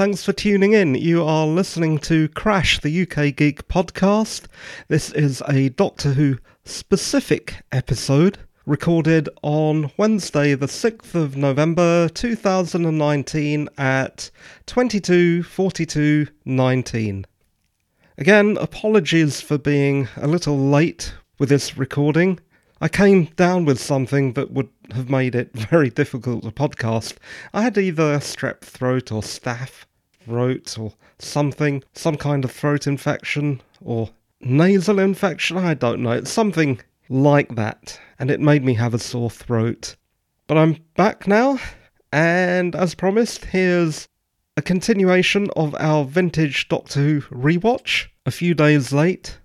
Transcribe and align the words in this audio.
Thanks 0.00 0.24
for 0.24 0.32
tuning 0.32 0.72
in. 0.72 0.94
You 0.94 1.22
are 1.24 1.46
listening 1.46 1.98
to 1.98 2.28
Crash, 2.28 2.80
the 2.80 3.02
UK 3.02 3.36
Geek 3.36 3.68
podcast. 3.68 4.46
This 4.88 5.12
is 5.12 5.42
a 5.46 5.68
Doctor 5.68 6.14
Who 6.14 6.38
specific 6.64 7.56
episode 7.70 8.38
recorded 8.64 9.28
on 9.42 9.90
Wednesday, 9.98 10.54
the 10.54 10.68
6th 10.68 11.14
of 11.14 11.36
November 11.36 12.08
2019 12.08 13.68
at 13.76 14.30
22:42:19. 14.66 17.26
Again, 18.16 18.56
apologies 18.58 19.42
for 19.42 19.58
being 19.58 20.08
a 20.16 20.26
little 20.26 20.58
late 20.58 21.12
with 21.38 21.50
this 21.50 21.76
recording. 21.76 22.40
I 22.80 22.88
came 22.88 23.26
down 23.36 23.66
with 23.66 23.78
something 23.78 24.32
that 24.32 24.50
would 24.50 24.70
have 24.92 25.10
made 25.10 25.34
it 25.34 25.52
very 25.52 25.90
difficult 25.90 26.44
to 26.44 26.50
podcast. 26.50 27.16
I 27.52 27.60
had 27.60 27.76
either 27.76 28.18
strep 28.20 28.62
throat 28.62 29.12
or 29.12 29.20
staph 29.20 29.84
throat 30.24 30.78
or 30.78 30.92
something, 31.18 31.82
some 31.92 32.16
kind 32.16 32.44
of 32.44 32.50
throat 32.50 32.86
infection 32.86 33.62
or 33.82 34.10
nasal 34.40 34.98
infection, 34.98 35.56
I 35.56 35.74
don't 35.74 36.02
know. 36.02 36.24
Something 36.24 36.80
like 37.08 37.54
that, 37.56 37.98
and 38.18 38.30
it 38.30 38.40
made 38.40 38.64
me 38.64 38.74
have 38.74 38.94
a 38.94 38.98
sore 38.98 39.30
throat. 39.30 39.96
But 40.46 40.58
I'm 40.58 40.76
back 40.96 41.26
now, 41.26 41.58
and 42.12 42.74
as 42.74 42.94
promised, 42.94 43.46
here's 43.46 44.08
a 44.56 44.62
continuation 44.62 45.48
of 45.56 45.74
our 45.78 46.04
vintage 46.04 46.68
Doctor 46.68 47.00
Who 47.00 47.20
rewatch, 47.22 48.06
a 48.26 48.30
few 48.30 48.54
days 48.54 48.92
late. 48.92 49.38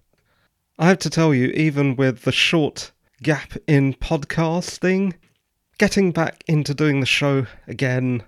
I 0.78 0.88
have 0.88 1.00
to 1.00 1.09
tell 1.09 1.34
you, 1.34 1.48
even 1.50 1.96
with 1.96 2.23
the 2.23 2.31
short 2.31 2.92
gap 3.23 3.53
in 3.68 3.94
podcasting, 3.94 5.14
getting 5.78 6.12
back 6.12 6.44
into 6.48 6.73
doing 6.73 7.00
the 7.00 7.06
show 7.06 7.46
again 7.68 8.23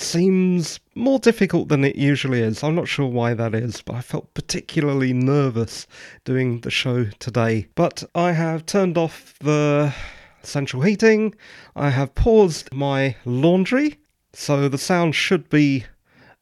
seems 0.00 0.80
more 0.94 1.18
difficult 1.18 1.68
than 1.68 1.84
it 1.84 1.96
usually 1.96 2.40
is. 2.40 2.62
I'm 2.62 2.74
not 2.74 2.88
sure 2.88 3.06
why 3.06 3.34
that 3.34 3.54
is, 3.54 3.82
but 3.82 3.96
I 3.96 4.00
felt 4.00 4.34
particularly 4.34 5.12
nervous 5.12 5.86
doing 6.24 6.60
the 6.60 6.70
show 6.70 7.04
today. 7.18 7.66
But 7.74 8.04
I 8.14 8.32
have 8.32 8.66
turned 8.66 8.98
off 8.98 9.34
the 9.40 9.94
central 10.42 10.82
heating, 10.82 11.34
I 11.74 11.90
have 11.90 12.14
paused 12.14 12.72
my 12.72 13.16
laundry, 13.24 13.98
so 14.32 14.68
the 14.68 14.78
sound 14.78 15.14
should 15.14 15.48
be 15.48 15.84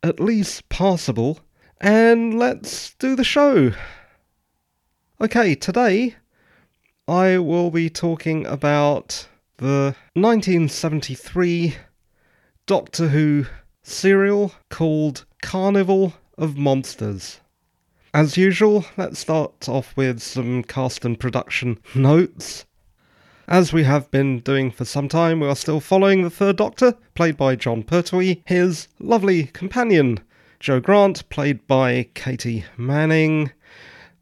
at 0.03 0.21
least 0.21 0.69
passable, 0.69 1.41
and 1.81 2.39
let's 2.39 2.95
do 2.95 3.17
the 3.17 3.25
show. 3.25 3.73
Okay, 5.21 5.55
today 5.55 6.17
I 7.09 7.39
will 7.39 7.71
be 7.71 7.89
talking 7.89 8.47
about 8.47 9.29
the 9.57 9.95
1973 10.15 11.77
Doctor 12.67 13.09
Who 13.09 13.45
serial 13.83 14.55
called 14.71 15.27
Carnival 15.43 16.15
of 16.39 16.57
Monsters. 16.57 17.41
As 18.15 18.39
usual, 18.39 18.87
let's 18.97 19.19
start 19.19 19.69
off 19.69 19.95
with 19.99 20.21
some 20.21 20.63
cast 20.63 21.05
and 21.05 21.21
production 21.21 21.79
notes. 21.95 22.65
As 23.47 23.75
we 23.75 23.85
have 23.85 24.11
been 24.11 24.41
doing 24.41 24.71
for 24.71 24.87
some 24.87 25.11
time, 25.11 25.41
we 25.41 25.47
are 25.47 25.55
still 25.55 25.79
following 25.79 26.23
the 26.23 26.31
Third 26.31 26.57
Doctor, 26.57 26.95
played 27.15 27.37
by 27.37 27.55
Jon 27.55 27.83
Pertwee, 27.83 28.43
his 28.47 28.89
lovely 28.99 29.45
companion, 29.45 30.21
Jo 30.59 30.81
Grant, 30.81 31.29
played 31.29 31.67
by 31.67 32.09
Katy 32.15 32.65
Manning, 32.79 33.51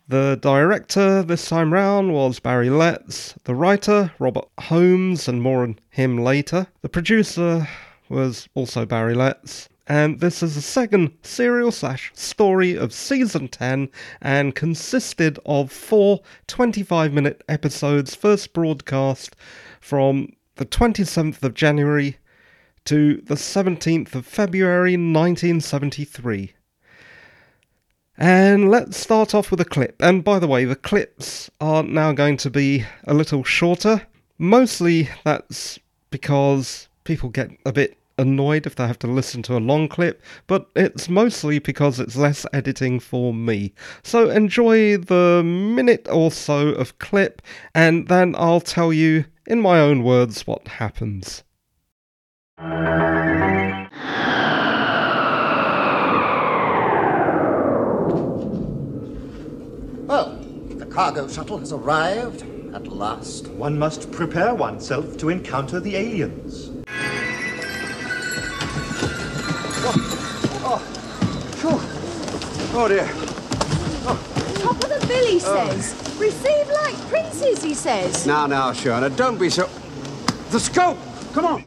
the 0.08 0.36
director 0.42 1.22
this 1.22 1.48
time 1.48 1.72
round 1.72 2.12
was 2.12 2.40
Barry 2.40 2.70
Letts, 2.70 3.34
the 3.44 3.54
writer 3.54 4.12
Robert 4.18 4.48
Holmes, 4.58 5.28
and 5.28 5.40
more 5.40 5.62
on 5.62 5.78
him 5.90 6.18
later. 6.18 6.66
The 6.80 6.88
producer 6.88 7.68
was 8.12 8.48
also 8.54 8.86
Barry 8.86 9.14
Letts. 9.14 9.68
And 9.88 10.20
this 10.20 10.42
is 10.42 10.54
the 10.54 10.62
second 10.62 11.12
serial 11.22 11.72
slash 11.72 12.12
story 12.14 12.76
of 12.76 12.92
season 12.92 13.48
10 13.48 13.88
and 14.20 14.54
consisted 14.54 15.38
of 15.44 15.72
four 15.72 16.20
25 16.46 17.12
minute 17.12 17.42
episodes, 17.48 18.14
first 18.14 18.52
broadcast 18.52 19.34
from 19.80 20.28
the 20.56 20.64
27th 20.64 21.42
of 21.42 21.54
January 21.54 22.18
to 22.84 23.16
the 23.22 23.34
17th 23.34 24.14
of 24.14 24.24
February 24.24 24.92
1973. 24.92 26.52
And 28.16 28.70
let's 28.70 28.96
start 28.96 29.34
off 29.34 29.50
with 29.50 29.60
a 29.60 29.64
clip. 29.64 30.00
And 30.00 30.22
by 30.22 30.38
the 30.38 30.46
way, 30.46 30.64
the 30.64 30.76
clips 30.76 31.50
are 31.60 31.82
now 31.82 32.12
going 32.12 32.36
to 32.38 32.50
be 32.50 32.84
a 33.04 33.14
little 33.14 33.42
shorter. 33.42 34.06
Mostly 34.38 35.08
that's 35.24 35.78
because 36.10 36.88
people 37.04 37.30
get 37.30 37.50
a 37.66 37.72
bit 37.72 37.96
annoyed 38.18 38.66
if 38.66 38.74
they 38.76 38.86
have 38.86 38.98
to 39.00 39.06
listen 39.06 39.42
to 39.42 39.56
a 39.56 39.58
long 39.58 39.88
clip, 39.88 40.22
but 40.46 40.68
it's 40.74 41.08
mostly 41.08 41.58
because 41.58 42.00
it's 42.00 42.16
less 42.16 42.46
editing 42.52 43.00
for 43.00 43.32
me. 43.32 43.72
So 44.02 44.30
enjoy 44.30 44.96
the 44.96 45.42
minute 45.44 46.08
or 46.10 46.30
so 46.30 46.68
of 46.68 46.98
clip, 46.98 47.42
and 47.74 48.08
then 48.08 48.34
I'll 48.38 48.60
tell 48.60 48.92
you 48.92 49.24
in 49.46 49.60
my 49.60 49.80
own 49.80 50.02
words 50.02 50.46
what 50.46 50.68
happens. 50.68 51.42
Oh, 60.08 60.38
the 60.70 60.86
cargo 60.86 61.26
shuttle 61.26 61.58
has 61.58 61.72
arrived 61.72 62.42
at 62.74 62.86
last. 62.88 63.48
One 63.48 63.78
must 63.78 64.10
prepare 64.12 64.54
oneself 64.54 65.16
to 65.18 65.28
encounter 65.28 65.80
the 65.80 65.96
aliens. 65.96 66.71
Oh 72.74 72.88
dear. 72.88 73.06
Top 74.62 74.74
of 74.82 74.88
the 74.88 75.06
bill, 75.06 75.26
he 75.26 75.38
says. 75.38 76.16
Receive 76.18 76.66
like 76.68 76.96
princes, 77.08 77.62
he 77.62 77.74
says. 77.74 78.26
Now, 78.26 78.46
now, 78.46 78.72
Shirna, 78.72 79.14
don't 79.14 79.38
be 79.38 79.50
so. 79.50 79.68
The 80.50 80.58
scope! 80.58 80.96
Come 81.34 81.44
on! 81.44 81.64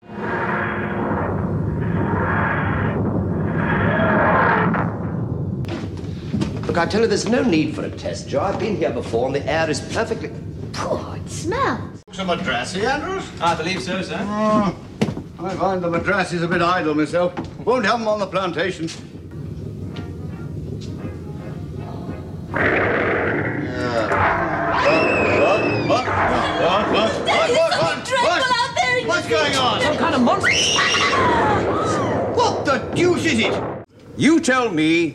Look, 6.65 6.77
I 6.77 6.85
tell 6.87 7.01
you, 7.01 7.07
there's 7.07 7.27
no 7.27 7.43
need 7.43 7.75
for 7.75 7.85
a 7.85 7.91
test, 7.91 8.27
Jo. 8.27 8.41
I've 8.41 8.59
been 8.59 8.75
here 8.75 8.91
before, 8.91 9.27
and 9.27 9.35
the 9.35 9.45
air 9.47 9.69
is 9.69 9.79
perfectly. 9.79 10.31
Poor, 10.73 11.15
it 11.17 11.29
smells. 11.29 12.03
Some 12.13 12.27
madrassy, 12.27 12.85
Andrews? 12.85 13.29
I 13.39 13.55
believe 13.55 13.81
so, 13.83 14.01
sir. 14.01 14.17
Oh, 14.19 14.75
I 15.39 15.55
find 15.55 15.83
the 15.83 15.89
madras 15.89 16.33
is 16.33 16.41
a 16.41 16.47
bit 16.47 16.61
idle 16.63 16.95
myself. 16.95 17.33
Won't 17.59 17.85
have 17.85 17.99
them 17.99 18.07
on 18.07 18.19
the 18.19 18.27
plantation. 18.27 18.89
What's 29.07 29.29
going 29.29 29.55
on? 29.55 29.81
Some 29.81 29.97
kind 29.97 30.15
of 30.15 30.21
monster. 30.21 30.51
What 32.33 32.65
the 32.65 32.77
deuce 32.95 33.25
is 33.25 33.39
it? 33.39 33.85
You 34.17 34.39
tell 34.39 34.69
me 34.69 35.11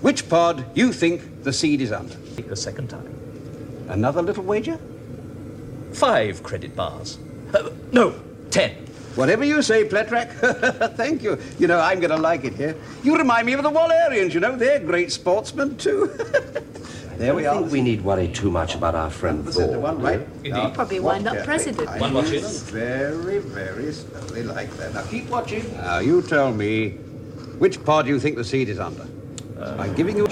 which 0.00 0.28
pod 0.28 0.64
you 0.74 0.92
think 0.92 1.42
the 1.44 1.52
seed 1.52 1.80
is 1.80 1.92
under. 1.92 2.14
The 2.14 2.56
second 2.56 2.88
time. 2.88 3.08
Another 3.88 4.22
little 4.22 4.44
wager? 4.44 4.78
Five 5.92 6.42
credit 6.42 6.76
bars. 6.76 7.18
Uh, 7.54 7.70
no, 7.92 8.14
ten. 8.50 8.83
Whatever 9.16 9.44
you 9.44 9.62
say, 9.62 9.84
Pletrac. 9.84 10.32
Thank 10.96 11.22
you. 11.22 11.38
You 11.58 11.68
know, 11.68 11.78
I'm 11.78 12.00
going 12.00 12.10
to 12.10 12.16
like 12.16 12.44
it 12.44 12.54
here. 12.54 12.74
You 13.02 13.16
remind 13.16 13.46
me 13.46 13.52
of 13.52 13.62
the 13.62 13.70
Wallerians, 13.70 14.34
you 14.34 14.40
know. 14.40 14.56
They're 14.56 14.80
great 14.80 15.12
sportsmen, 15.12 15.76
too. 15.76 16.06
there 17.16 17.34
we 17.34 17.46
I 17.46 17.54
are. 17.54 17.60
think 17.60 17.70
we 17.72 17.80
need 17.80 18.02
worry 18.02 18.26
too 18.28 18.50
much 18.50 18.74
about 18.74 18.96
our 18.96 19.10
friend 19.10 19.44
The 19.44 19.52
center 19.52 19.72
Thor. 19.74 19.80
one, 19.80 20.00
right? 20.02 20.44
Now, 20.44 20.70
Probably 20.70 20.98
wind 20.98 21.28
up 21.28 21.44
president. 21.44 21.88
I 21.88 21.98
One 22.00 22.12
will 22.12 22.22
watches. 22.22 22.62
Very, 22.62 23.38
very 23.38 23.92
slowly 23.92 24.42
like 24.42 24.70
that. 24.78 24.94
Now, 24.94 25.02
keep 25.04 25.28
watching. 25.28 25.72
Now, 25.76 25.98
you 25.98 26.20
tell 26.22 26.52
me 26.52 26.90
which 27.62 27.84
pod 27.84 28.06
do 28.06 28.10
you 28.10 28.18
think 28.18 28.34
the 28.36 28.44
seed 28.44 28.68
is 28.68 28.80
under. 28.80 29.06
Uh, 29.60 29.76
I'm 29.78 29.94
giving 29.94 30.16
you... 30.16 30.26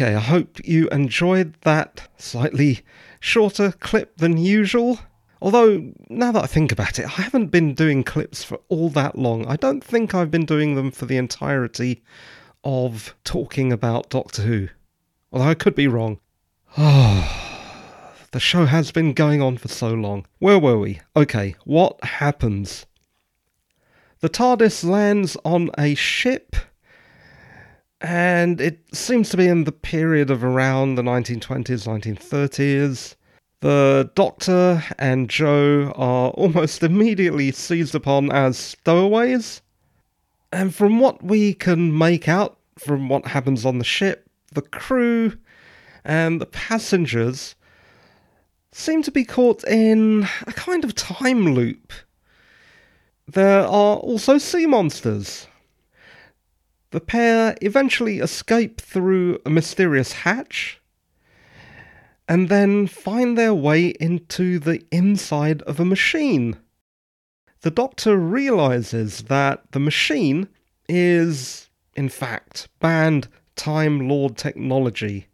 Okay, 0.00 0.14
I 0.14 0.20
hope 0.20 0.66
you 0.66 0.88
enjoyed 0.88 1.56
that 1.60 2.08
slightly 2.16 2.80
shorter 3.20 3.72
clip 3.72 4.16
than 4.16 4.38
usual. 4.38 4.98
Although, 5.42 5.92
now 6.08 6.32
that 6.32 6.42
I 6.42 6.46
think 6.46 6.72
about 6.72 6.98
it, 6.98 7.04
I 7.04 7.22
haven't 7.22 7.48
been 7.48 7.74
doing 7.74 8.02
clips 8.02 8.42
for 8.42 8.60
all 8.70 8.88
that 8.90 9.18
long. 9.18 9.44
I 9.46 9.56
don't 9.56 9.84
think 9.84 10.14
I've 10.14 10.30
been 10.30 10.46
doing 10.46 10.74
them 10.74 10.90
for 10.90 11.04
the 11.04 11.18
entirety 11.18 12.02
of 12.64 13.14
talking 13.24 13.74
about 13.74 14.08
Doctor 14.08 14.40
Who. 14.40 14.68
Although 15.32 15.50
I 15.50 15.54
could 15.54 15.74
be 15.74 15.86
wrong. 15.86 16.18
Oh, 16.78 18.16
the 18.30 18.40
show 18.40 18.64
has 18.64 18.92
been 18.92 19.12
going 19.12 19.42
on 19.42 19.58
for 19.58 19.68
so 19.68 19.92
long. 19.92 20.24
Where 20.38 20.58
were 20.58 20.78
we? 20.78 21.02
Okay, 21.14 21.56
what 21.66 22.02
happens? 22.02 22.86
The 24.20 24.30
TARDIS 24.30 24.82
lands 24.82 25.36
on 25.44 25.70
a 25.76 25.94
ship 25.94 26.56
and 28.00 28.60
it 28.60 28.80
seems 28.92 29.28
to 29.30 29.36
be 29.36 29.46
in 29.46 29.64
the 29.64 29.72
period 29.72 30.30
of 30.30 30.42
around 30.42 30.94
the 30.94 31.02
1920s, 31.02 31.86
1930s. 31.86 33.16
The 33.60 34.10
Doctor 34.14 34.82
and 34.98 35.28
Jo 35.28 35.92
are 35.96 36.30
almost 36.34 36.82
immediately 36.82 37.52
seized 37.52 37.94
upon 37.94 38.32
as 38.32 38.56
stowaways. 38.56 39.60
And 40.52 40.74
from 40.74 40.98
what 40.98 41.22
we 41.22 41.54
can 41.54 41.96
make 41.96 42.28
out 42.28 42.58
from 42.78 43.08
what 43.08 43.26
happens 43.26 43.66
on 43.66 43.78
the 43.78 43.84
ship, 43.84 44.28
the 44.52 44.62
crew 44.62 45.36
and 46.04 46.40
the 46.40 46.46
passengers 46.46 47.54
seem 48.72 49.02
to 49.02 49.10
be 49.10 49.24
caught 49.24 49.62
in 49.64 50.26
a 50.46 50.52
kind 50.52 50.84
of 50.84 50.94
time 50.94 51.54
loop. 51.54 51.92
There 53.28 53.60
are 53.60 53.96
also 53.96 54.38
sea 54.38 54.66
monsters. 54.66 55.46
The 56.90 57.00
pair 57.00 57.56
eventually 57.62 58.18
escape 58.18 58.80
through 58.80 59.40
a 59.46 59.50
mysterious 59.50 60.12
hatch 60.12 60.80
and 62.28 62.48
then 62.48 62.86
find 62.86 63.36
their 63.36 63.54
way 63.54 63.88
into 64.00 64.58
the 64.58 64.82
inside 64.90 65.62
of 65.62 65.80
a 65.80 65.84
machine. 65.84 66.56
The 67.62 67.70
Doctor 67.70 68.16
realizes 68.16 69.24
that 69.24 69.70
the 69.72 69.80
machine 69.80 70.48
is, 70.88 71.68
in 71.94 72.08
fact, 72.08 72.68
banned 72.80 73.28
Time 73.56 74.08
Lord 74.08 74.36
technology. 74.36 75.26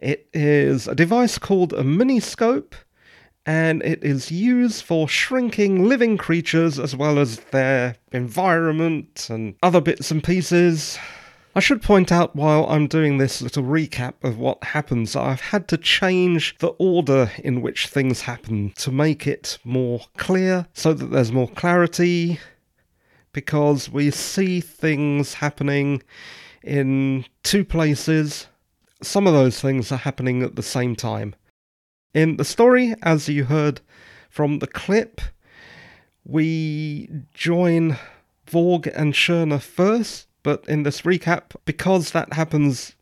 It 0.00 0.28
is 0.32 0.88
a 0.88 0.94
device 0.94 1.38
called 1.38 1.72
a 1.72 1.82
miniscope, 1.84 2.72
and 3.46 3.82
it 3.82 4.04
is 4.04 4.30
used 4.30 4.84
for 4.84 5.08
shrinking 5.08 5.88
living 5.88 6.16
creatures 6.16 6.78
as 6.78 6.94
well 6.94 7.18
as 7.18 7.40
their 7.50 7.96
environment 8.12 9.28
and 9.30 9.54
other 9.62 9.80
bits 9.80 10.10
and 10.10 10.22
pieces. 10.22 10.98
I 11.54 11.60
should 11.60 11.82
point 11.82 12.12
out 12.12 12.36
while 12.36 12.64
I'm 12.66 12.86
doing 12.86 13.18
this 13.18 13.42
little 13.42 13.64
recap 13.64 14.14
of 14.22 14.38
what 14.38 14.62
happens, 14.62 15.16
I've 15.16 15.40
had 15.40 15.66
to 15.68 15.76
change 15.76 16.56
the 16.58 16.68
order 16.78 17.32
in 17.38 17.60
which 17.60 17.88
things 17.88 18.22
happen 18.22 18.72
to 18.76 18.92
make 18.92 19.26
it 19.26 19.58
more 19.64 20.02
clear 20.16 20.66
so 20.74 20.92
that 20.94 21.06
there's 21.06 21.32
more 21.32 21.48
clarity 21.48 22.38
because 23.32 23.88
we 23.88 24.12
see 24.12 24.60
things 24.60 25.34
happening 25.34 26.02
in 26.62 27.24
two 27.42 27.64
places. 27.64 28.46
Some 29.02 29.26
of 29.26 29.32
those 29.32 29.60
things 29.60 29.90
are 29.90 29.96
happening 29.96 30.42
at 30.42 30.54
the 30.54 30.62
same 30.62 30.94
time. 30.94 31.34
In 32.12 32.36
the 32.36 32.44
story, 32.44 32.94
as 33.02 33.28
you 33.28 33.44
heard 33.44 33.80
from 34.28 34.58
the 34.58 34.66
clip, 34.66 35.20
we 36.24 37.08
join 37.32 37.96
Vorg 38.46 38.90
and 38.94 39.14
Shirna 39.14 39.60
first 39.60 40.26
but 40.42 40.64
in 40.68 40.82
this 40.82 41.02
recap, 41.02 41.54
because 41.64 42.12
that 42.12 42.32
happens 42.32 42.94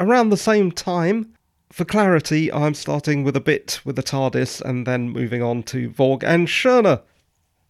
around 0.00 0.30
the 0.30 0.36
same 0.36 0.72
time, 0.72 1.34
for 1.70 1.84
clarity, 1.84 2.52
I'm 2.52 2.74
starting 2.74 3.24
with 3.24 3.36
a 3.36 3.40
bit 3.40 3.80
with 3.84 3.96
the 3.96 4.02
TARDIS 4.02 4.60
and 4.60 4.86
then 4.86 5.08
moving 5.08 5.42
on 5.42 5.62
to 5.64 5.90
Vorg 5.90 6.22
and 6.22 6.48
Shirna. 6.48 7.02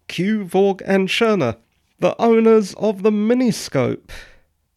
Q 0.08 0.44
Vorg 0.44 0.82
and 0.84 1.08
Shirna, 1.08 1.58
the 2.00 2.20
owners 2.20 2.74
of 2.74 3.02
the 3.02 3.12
Miniscope. 3.12 4.10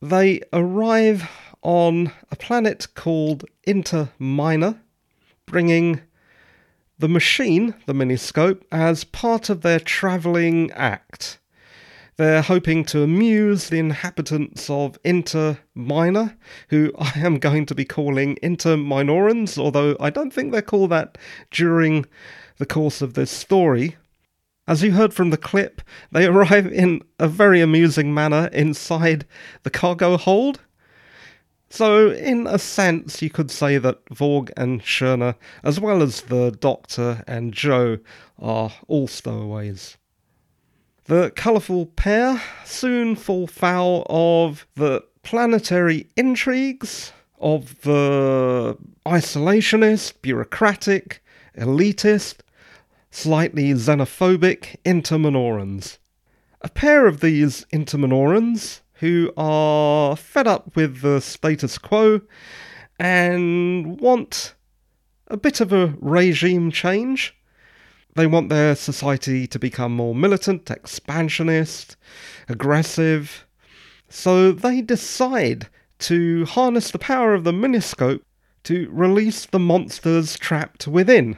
They 0.01 0.41
arrive 0.53 1.27
on 1.63 2.11
a 2.29 2.35
planet 2.35 2.87
called 2.93 3.45
Inter 3.63 4.09
Minor, 4.19 4.81
bringing 5.45 6.01
the 6.97 7.09
machine, 7.09 7.75
the 7.85 7.93
Miniscope, 7.93 8.63
as 8.71 9.03
part 9.03 9.49
of 9.49 9.61
their 9.61 9.79
travelling 9.79 10.71
act. 10.71 11.39
They're 12.17 12.41
hoping 12.41 12.85
to 12.85 13.03
amuse 13.03 13.67
the 13.67 13.79
inhabitants 13.79 14.69
of 14.69 14.97
Inter 15.03 15.57
Minor, 15.73 16.37
who 16.69 16.93
I 16.97 17.11
am 17.17 17.39
going 17.39 17.65
to 17.65 17.75
be 17.75 17.83
calling 17.83 18.37
Inter 18.41 18.77
Minorans, 18.77 19.57
although 19.57 19.97
I 19.99 20.09
don't 20.09 20.31
think 20.31 20.51
they're 20.51 20.61
called 20.61 20.91
that 20.91 21.17
during 21.51 22.05
the 22.57 22.65
course 22.65 23.01
of 23.01 23.15
this 23.15 23.31
story. 23.31 23.97
As 24.65 24.81
you 24.81 24.93
heard 24.93 25.13
from 25.13 25.29
the 25.29 25.37
clip, 25.37 25.81
they 26.11 26.25
arrive 26.27 26.67
in 26.67 27.01
a 27.19 27.27
very 27.27 27.59
amusing 27.59 28.13
manner 28.13 28.47
inside 28.53 29.25
the 29.63 29.69
cargo 29.69 30.15
hold. 30.15 30.61
So, 31.69 32.11
in 32.11 32.47
a 32.47 32.59
sense, 32.59 33.21
you 33.21 33.29
could 33.29 33.51
say 33.51 33.77
that 33.77 34.05
Vorg 34.05 34.51
and 34.55 34.81
Shirna, 34.81 35.35
as 35.63 35.79
well 35.79 36.01
as 36.01 36.21
the 36.21 36.51
Doctor 36.51 37.23
and 37.27 37.53
Jo, 37.53 37.97
are 38.39 38.71
all 38.87 39.07
stowaways. 39.07 39.97
The 41.05 41.31
colourful 41.35 41.87
pair 41.87 42.41
soon 42.63 43.15
fall 43.15 43.47
foul 43.47 44.05
of 44.09 44.65
the 44.75 45.03
planetary 45.23 46.07
intrigues 46.15 47.11
of 47.39 47.81
the 47.81 48.77
isolationist, 49.05 50.21
bureaucratic, 50.21 51.21
elitist, 51.57 52.37
slightly 53.11 53.71
xenophobic 53.73 54.77
Interminorans. 54.83 55.97
A 56.61 56.69
pair 56.69 57.05
of 57.05 57.19
these 57.19 57.65
Interminorans 57.71 58.81
who 58.95 59.31
are 59.37 60.15
fed 60.15 60.47
up 60.47 60.75
with 60.75 61.01
the 61.01 61.19
status 61.19 61.77
quo 61.77 62.21
and 62.99 63.99
want 63.99 64.55
a 65.27 65.37
bit 65.37 65.59
of 65.59 65.73
a 65.73 65.95
regime 65.99 66.71
change 66.71 67.35
they 68.15 68.27
want 68.27 68.47
their 68.47 68.75
society 68.75 69.45
to 69.45 69.59
become 69.59 69.93
more 69.93 70.15
militant, 70.15 70.71
expansionist, 70.71 71.97
aggressive. 72.47 73.45
So 74.07 74.53
they 74.53 74.81
decide 74.81 75.67
to 75.99 76.45
harness 76.45 76.91
the 76.91 76.99
power 76.99 77.33
of 77.33 77.43
the 77.43 77.51
miniscope 77.51 78.21
to 78.63 78.89
release 78.89 79.45
the 79.45 79.59
monsters 79.59 80.39
trapped 80.39 80.87
within. 80.87 81.37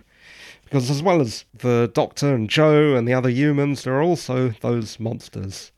Because 0.65 0.91
as 0.91 1.01
well 1.01 1.19
as 1.19 1.45
the 1.51 1.89
Doctor 1.93 2.35
and 2.35 2.47
Jo 2.47 2.95
and 2.95 3.07
the 3.07 3.13
other 3.13 3.29
humans, 3.29 3.83
there 3.83 3.95
are 3.95 4.03
also 4.03 4.49
those 4.61 4.99
monsters. 4.99 5.71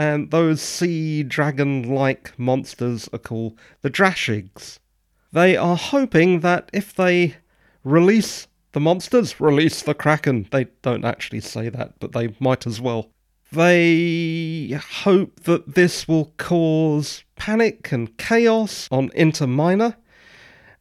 And 0.00 0.30
those 0.30 0.62
sea 0.62 1.22
dragon 1.22 1.94
like 1.94 2.32
monsters 2.38 3.06
are 3.12 3.18
called 3.18 3.58
the 3.82 3.90
Drashigs. 3.90 4.78
They 5.30 5.58
are 5.58 5.76
hoping 5.76 6.40
that 6.40 6.70
if 6.72 6.94
they 6.94 7.36
release 7.84 8.48
the 8.72 8.80
monsters 8.80 9.38
release 9.42 9.82
the 9.82 9.92
Kraken. 9.92 10.48
They 10.50 10.68
don't 10.80 11.04
actually 11.04 11.40
say 11.40 11.68
that, 11.68 12.00
but 12.00 12.12
they 12.12 12.34
might 12.40 12.66
as 12.66 12.80
well. 12.80 13.10
They 13.52 14.80
hope 15.02 15.40
that 15.40 15.74
this 15.74 16.08
will 16.08 16.32
cause 16.38 17.22
panic 17.36 17.92
and 17.92 18.16
chaos 18.16 18.88
on 18.90 19.10
Inter 19.14 19.48
Minor, 19.48 19.96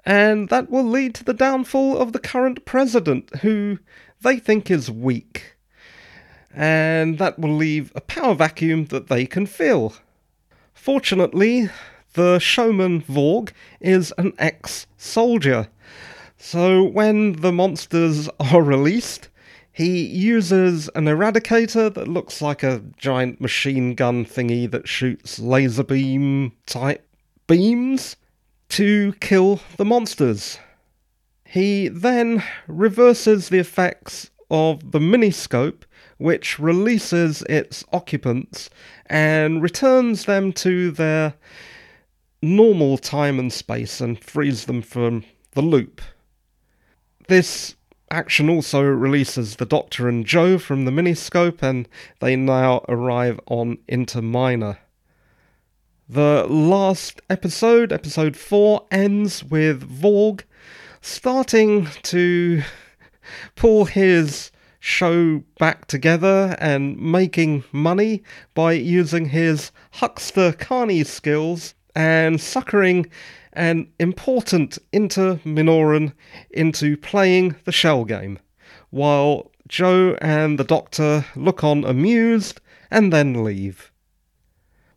and 0.06 0.48
that 0.48 0.70
will 0.70 0.86
lead 0.86 1.14
to 1.16 1.26
the 1.26 1.34
downfall 1.34 1.98
of 1.98 2.14
the 2.14 2.20
current 2.20 2.64
president, 2.64 3.36
who 3.42 3.80
they 4.22 4.40
think 4.40 4.72
is 4.72 4.90
weak. 4.90 5.58
And 6.54 7.18
that 7.20 7.40
will 7.40 7.56
leave 7.56 7.92
a 7.96 8.02
power 8.02 8.36
vacuum 8.36 8.86
that 8.86 9.08
they 9.08 9.26
can 9.26 9.46
fill. 9.46 9.94
Fortunately, 10.74 11.70
the 12.14 12.40
showman 12.40 13.02
Vorg 13.02 13.52
is 13.80 14.14
an 14.18 14.34
ex 14.40 14.88
soldier 14.98 15.68
so 16.42 16.84
when 16.86 17.34
the 17.34 17.52
monsters 17.52 18.30
are 18.40 18.64
released, 18.64 19.28
he 19.74 20.06
uses 20.06 20.90
an 20.96 21.06
eradicator 21.06 21.94
that 21.94 22.08
looks 22.08 22.42
like 22.42 22.64
a 22.64 22.82
giant 22.98 23.42
machine 23.42 23.94
gun 23.94 24.26
thingy 24.26 24.72
that 24.72 24.88
shoots 24.88 25.38
laser 25.40 25.84
beam 25.84 26.54
type 26.66 27.06
beams 27.46 28.16
to 28.70 29.14
kill 29.20 29.60
the 29.76 29.86
monsters. 29.86 30.60
He 31.44 31.90
then 31.90 32.42
reverses 32.68 33.50
the 33.50 33.60
effects 33.60 34.32
of 34.50 34.92
the 34.92 35.00
miniscope, 35.00 35.84
which 36.20 36.60
releases 36.60 37.42
its 37.44 37.84
occupants 37.92 38.70
and 39.08 39.64
returns 39.64 40.26
them 40.26 40.54
to 40.54 40.92
their 40.92 41.34
normal 42.42 42.98
time 42.98 43.40
and 43.40 43.52
space 43.52 44.00
and 44.00 44.24
frees 44.24 44.66
them 44.66 44.82
from 44.82 45.24
the 45.54 45.62
loop. 45.62 46.02
This 47.28 47.76
action 48.12 48.50
also 48.50 48.82
releases 48.82 49.56
the 49.56 49.66
Doctor 49.66 50.10
and 50.10 50.26
Jo 50.26 50.58
from 50.58 50.86
the 50.86 50.92
miniscope, 50.92 51.64
and 51.64 51.88
they 52.20 52.36
now 52.36 52.84
arrive 52.90 53.40
on 53.48 53.78
Inter 53.88 54.22
Minor. 54.22 54.78
The 56.10 56.46
last 56.50 57.22
episode, 57.30 57.94
episode 57.94 58.36
4, 58.36 58.88
ends 58.92 59.44
with 59.44 59.90
Vorg 59.90 60.42
starting 61.02 61.88
to 62.04 62.64
pull 63.56 63.86
his 63.86 64.52
show 64.80 65.44
back 65.60 65.86
together 65.88 66.56
and 66.60 66.98
making 66.98 67.64
money 67.72 68.24
by 68.54 68.74
using 68.74 69.30
his 69.30 69.72
huckster 69.92 70.52
carny 70.54 71.04
skills 71.04 71.74
and 71.96 72.40
suckering 72.40 73.06
an 73.54 73.92
important 74.00 74.78
Interminoran 74.94 76.14
into 76.52 76.96
playing 76.96 77.56
the 77.66 77.72
shell 77.72 78.06
game, 78.06 78.40
while 78.90 79.52
Jo 79.68 80.16
and 80.22 80.58
the 80.58 80.64
Doctor 80.64 81.26
look 81.36 81.64
on 81.64 81.84
amused 81.84 82.62
and 82.90 83.12
then 83.12 83.44
leave. 83.44 83.92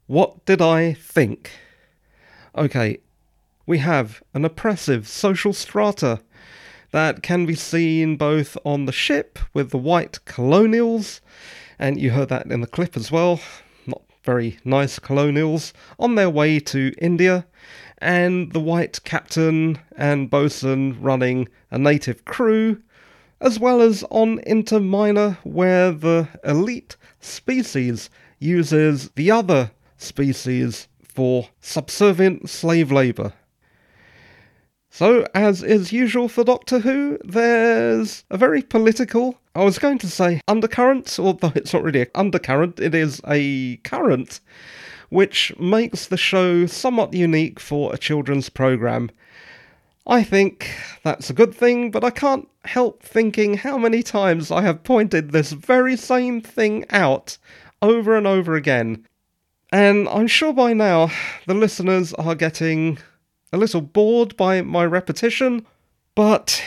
What 0.07 0.45
did 0.45 0.61
I 0.61 0.93
think? 0.93 1.51
Okay, 2.57 2.99
we 3.67 3.79
have 3.79 4.23
an 4.35 4.45
oppressive 4.45 5.09
social 5.09 5.53
strata 5.53 6.21
that 6.93 7.23
can 7.23 7.45
be 7.47 7.55
seen 7.55 8.17
both 8.17 8.57
on 8.65 8.85
the 8.85 8.93
ship 8.93 9.39
with 9.53 9.71
the 9.71 9.79
white 9.79 10.25
colonials, 10.25 11.21
and 11.79 12.01
you 12.01 12.11
heard 12.11 12.29
that 12.29 12.47
in 12.47 12.61
the 12.61 12.67
clip 12.67 12.97
as 12.97 13.11
well, 13.11 13.41
not 13.87 14.03
very 14.25 14.59
nice 14.65 14.99
colonials, 14.99 15.73
on 15.99 16.15
their 16.15 16.31
way 16.31 16.61
to 16.61 16.95
India, 16.99 17.47
and 17.99 18.53
the 18.53 18.61
white 18.61 19.03
captain 19.05 19.79
and 19.97 20.31
bosun 20.31 21.01
running 21.01 21.49
a 21.71 21.79
native 21.79 22.25
crew, 22.25 22.83
as 23.41 23.59
well 23.59 23.81
as 23.81 24.05
on 24.11 24.39
Interminor, 24.41 25.39
where 25.43 25.91
the 25.91 26.29
elite 26.45 26.97
species 27.21 28.11
uses 28.39 29.11
the 29.11 29.31
other 29.31 29.71
species 29.97 30.89
for 31.03 31.49
subservient 31.61 32.51
slave 32.51 32.93
labour. 32.93 33.33
So, 34.95 35.27
as 35.35 35.63
is 35.63 35.91
usual 35.91 36.29
for 36.29 36.45
Doctor 36.45 36.81
Who, 36.81 37.17
there's 37.25 38.25
a 38.29 38.37
very 38.37 38.61
political, 38.61 39.39
I 39.55 39.65
was 39.65 39.79
going 39.79 39.97
to 40.01 40.07
say 40.07 40.43
undercurrent, 40.47 41.19
although 41.19 41.51
it's 41.55 41.73
not 41.73 41.83
really 41.83 42.03
an 42.03 42.09
undercurrent, 42.15 42.79
it 42.79 42.95
is 42.95 43.19
a 43.27 43.79
current, 43.85 44.41
which 45.09 45.59
makes 45.59 46.05
the 46.05 46.19
show 46.19 46.67
somewhat 46.67 47.15
unique 47.15 47.59
for 47.59 47.95
a 47.95 47.97
children's 47.97 48.51
programme. 48.51 49.11
I 50.07 50.23
think 50.23 50.71
that's 51.03 51.31
a 51.31 51.35
good 51.41 51.55
thing, 51.55 51.91
but 51.91 52.05
I 52.05 52.11
can't 52.11 52.47
help 52.67 53.03
thinking 53.03 53.55
how 53.55 53.79
many 53.79 54.03
times 54.03 54.51
I 54.51 54.61
have 54.61 54.85
pointed 54.85 55.31
this 55.31 55.53
very 55.53 55.97
same 55.97 56.43
thing 56.43 56.85
out 56.91 57.39
over 57.81 58.15
and 58.15 58.27
over 58.27 58.57
again. 58.57 59.07
And 59.73 60.07
I'm 60.11 60.27
sure 60.27 60.53
by 60.53 60.75
now 60.75 61.11
the 61.47 61.55
listeners 61.55 62.13
are 62.13 62.35
getting 62.35 62.99
a 63.53 63.59
little 63.59 63.81
bored 63.81 64.37
by 64.37 64.63
my 64.63 64.85
repetition, 64.85 65.67
but 66.15 66.63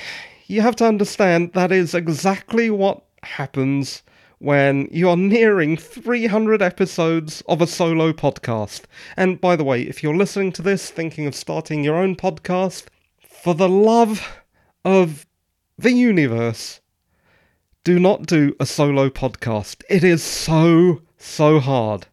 you 0.48 0.62
have 0.62 0.75
to 0.77 0.88
understand 0.88 1.54
that 1.54 1.72
is 1.72 1.94
exactly 1.94 2.70
what 2.70 3.04
happens 3.24 4.04
when 4.39 4.88
you 4.92 5.10
are 5.10 5.18
nearing 5.18 5.75
300 5.77 6.62
episodes 6.62 7.42
of 7.48 7.62
a 7.62 7.68
solo 7.68 8.13
podcast. 8.13 8.84
And 9.18 9.42
by 9.42 9.56
the 9.56 9.63
way, 9.63 9.82
if 9.82 10.04
you're 10.04 10.15
listening 10.15 10.51
to 10.54 10.62
this 10.62 10.92
thinking 10.92 11.25
of 11.25 11.36
starting 11.36 11.84
your 11.84 11.96
own 11.96 12.15
podcast, 12.15 12.86
for 13.27 13.56
the 13.56 13.70
love 13.70 14.42
of 14.84 15.25
the 15.77 15.92
universe, 15.92 16.82
do 17.84 18.00
not 18.00 18.25
do 18.25 18.56
a 18.60 18.65
solo 18.65 19.10
podcast. 19.10 19.84
It 19.89 20.04
is 20.04 20.24
so, 20.24 21.01
so 21.18 21.60
hard. 21.60 22.08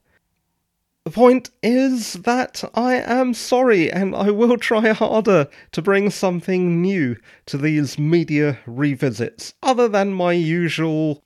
The 1.05 1.11
point 1.11 1.51
is 1.65 2.13
that 2.13 2.63
I 2.75 2.95
am 2.95 3.35
sorry 3.35 3.91
and 3.91 4.15
I 4.15 4.31
will 4.31 4.57
try 4.57 4.93
harder 4.93 5.49
to 5.73 5.83
bring 5.83 6.11
something 6.11 6.81
new 6.81 7.17
to 7.47 7.59
these 7.59 7.99
media 7.99 8.61
revisits, 8.67 9.55
other 9.65 9.89
than 9.89 10.13
my 10.13 10.33
usual 10.33 11.25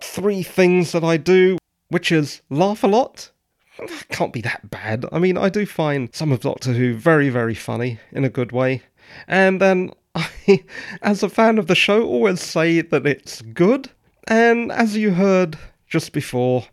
three 0.00 0.44
things 0.44 0.92
that 0.92 1.02
I 1.02 1.16
do, 1.16 1.58
which 1.88 2.12
is 2.12 2.40
laugh 2.50 2.84
a 2.84 2.86
lot. 2.86 3.32
That 3.78 4.08
can't 4.10 4.32
be 4.32 4.42
that 4.42 4.70
bad. 4.70 5.04
I 5.10 5.18
mean, 5.18 5.36
I 5.36 5.48
do 5.48 5.66
find 5.66 6.14
some 6.14 6.30
of 6.30 6.40
Doctor 6.40 6.72
Who 6.72 6.94
very, 6.94 7.28
very 7.28 7.54
funny 7.54 7.98
in 8.12 8.24
a 8.24 8.30
good 8.30 8.52
way. 8.52 8.82
And 9.26 9.60
then 9.60 9.90
I, 10.14 10.64
as 11.02 11.24
a 11.24 11.28
fan 11.28 11.58
of 11.58 11.66
the 11.66 11.74
show, 11.74 12.06
always 12.06 12.40
say 12.40 12.80
that 12.80 13.06
it's 13.06 13.42
good. 13.42 13.90
And 14.28 14.70
as 14.70 14.96
you 14.96 15.12
heard 15.12 15.58
just 15.88 16.12
before, 16.12 16.66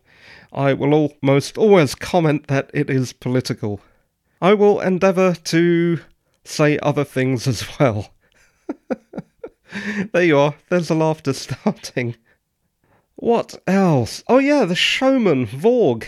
I 0.54 0.72
will 0.72 0.94
almost 0.94 1.58
always 1.58 1.96
comment 1.96 2.46
that 2.46 2.70
it 2.72 2.88
is 2.88 3.12
political. 3.12 3.80
I 4.40 4.54
will 4.54 4.80
endeavour 4.80 5.34
to 5.34 6.00
say 6.44 6.78
other 6.78 7.02
things 7.02 7.48
as 7.48 7.66
well. 7.78 8.14
there 10.12 10.22
you 10.22 10.38
are, 10.38 10.54
there's 10.68 10.88
the 10.88 10.94
laughter 10.94 11.32
starting. 11.32 12.14
What 13.16 13.60
else? 13.66 14.22
Oh, 14.28 14.38
yeah, 14.38 14.64
the 14.64 14.76
showman, 14.76 15.46
Vorg. 15.46 16.06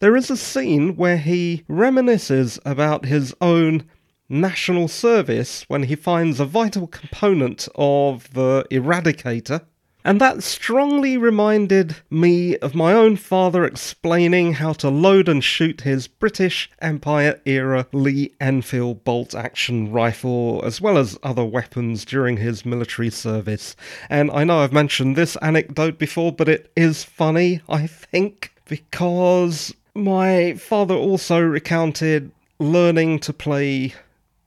There 0.00 0.16
is 0.16 0.30
a 0.30 0.36
scene 0.36 0.96
where 0.96 1.18
he 1.18 1.64
reminisces 1.68 2.58
about 2.64 3.04
his 3.04 3.34
own 3.40 3.84
national 4.28 4.88
service 4.88 5.64
when 5.68 5.84
he 5.84 5.96
finds 5.96 6.40
a 6.40 6.44
vital 6.44 6.86
component 6.86 7.68
of 7.74 8.32
the 8.32 8.66
Eradicator 8.70 9.66
and 10.06 10.20
that 10.20 10.40
strongly 10.40 11.16
reminded 11.16 11.96
me 12.08 12.56
of 12.58 12.76
my 12.76 12.92
own 12.92 13.16
father 13.16 13.64
explaining 13.64 14.52
how 14.52 14.72
to 14.72 14.88
load 14.88 15.28
and 15.28 15.42
shoot 15.42 15.80
his 15.80 16.06
British 16.06 16.70
Empire 16.80 17.40
era 17.44 17.88
Lee 17.92 18.32
Enfield 18.40 19.02
bolt 19.02 19.34
action 19.34 19.90
rifle, 19.90 20.62
as 20.64 20.80
well 20.80 20.96
as 20.96 21.18
other 21.24 21.44
weapons 21.44 22.04
during 22.04 22.36
his 22.36 22.64
military 22.64 23.10
service. 23.10 23.74
And 24.08 24.30
I 24.30 24.44
know 24.44 24.60
I've 24.60 24.72
mentioned 24.72 25.16
this 25.16 25.34
anecdote 25.42 25.98
before, 25.98 26.30
but 26.30 26.48
it 26.48 26.70
is 26.76 27.02
funny, 27.02 27.60
I 27.68 27.88
think, 27.88 28.52
because 28.68 29.74
my 29.92 30.54
father 30.54 30.94
also 30.94 31.40
recounted 31.40 32.30
learning 32.60 33.18
to 33.18 33.32
play 33.32 33.92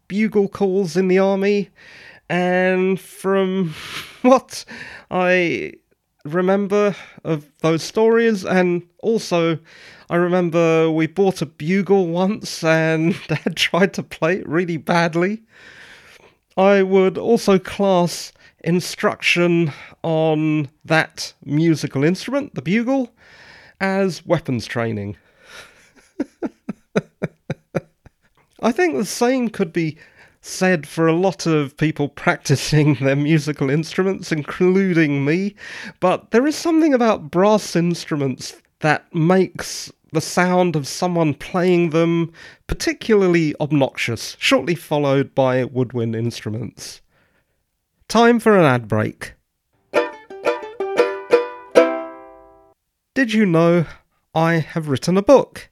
bugle 0.07 0.47
calls 0.47 0.95
in 0.95 1.09
the 1.09 1.19
army 1.19 1.69
and 2.29 2.99
from 2.99 3.73
what 4.21 4.65
I 5.09 5.73
remember 6.25 6.95
of 7.23 7.51
those 7.61 7.83
stories, 7.83 8.45
and 8.45 8.87
also 8.99 9.59
I 10.09 10.15
remember 10.15 10.89
we 10.91 11.07
bought 11.07 11.41
a 11.41 11.45
bugle 11.45 12.07
once 12.07 12.63
and 12.63 13.15
Dad 13.27 13.55
tried 13.55 13.93
to 13.95 14.03
play 14.03 14.37
it 14.37 14.47
really 14.47 14.77
badly. 14.77 15.43
I 16.57 16.83
would 16.83 17.17
also 17.17 17.57
class 17.57 18.33
instruction 18.63 19.71
on 20.03 20.69
that 20.83 21.33
musical 21.45 22.03
instrument, 22.03 22.55
the 22.55 22.61
bugle, 22.61 23.11
as 23.79 24.25
weapons 24.25 24.65
training. 24.65 25.15
I 28.61 28.73
think 28.73 28.97
the 28.97 29.05
same 29.05 29.49
could 29.49 29.71
be 29.71 29.97
said 30.41 30.87
for 30.87 31.07
a 31.07 31.15
lot 31.15 31.45
of 31.45 31.75
people 31.77 32.09
practicing 32.09 32.95
their 32.95 33.15
musical 33.15 33.69
instruments, 33.69 34.31
including 34.31 35.25
me, 35.25 35.55
but 35.99 36.31
there 36.31 36.47
is 36.47 36.55
something 36.55 36.93
about 36.93 37.31
brass 37.31 37.75
instruments 37.75 38.55
that 38.79 39.13
makes 39.13 39.91
the 40.11 40.21
sound 40.21 40.75
of 40.75 40.87
someone 40.87 41.33
playing 41.33 41.91
them 41.91 42.31
particularly 42.67 43.53
obnoxious, 43.59 44.35
shortly 44.39 44.75
followed 44.75 45.35
by 45.35 45.63
woodwind 45.63 46.15
instruments. 46.15 47.01
Time 48.07 48.39
for 48.39 48.57
an 48.57 48.65
ad 48.65 48.87
break. 48.87 49.33
Did 53.13 53.33
you 53.33 53.45
know 53.45 53.85
I 54.33 54.53
have 54.55 54.87
written 54.87 55.17
a 55.17 55.21
book? 55.21 55.69